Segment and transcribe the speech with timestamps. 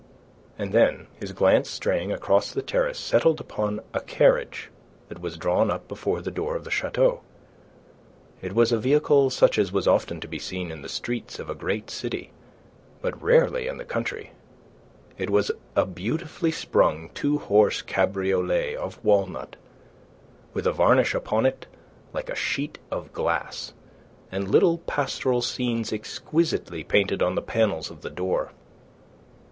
[0.57, 4.71] And then, his glance straying across the terrace settled upon a carriage
[5.09, 7.21] that was drawn up before the door of the chateau.
[8.41, 11.51] It was a vehicle such as was often to be seen in the streets of
[11.51, 12.31] a great city,
[12.99, 14.31] but rarely in the country.
[15.19, 19.55] It was a beautifully sprung two horse cabriolet of walnut,
[20.51, 21.67] with a varnish upon it
[22.11, 23.73] like a sheet of glass
[24.31, 28.51] and little pastoral scenes exquisitely painted on the panels of the door.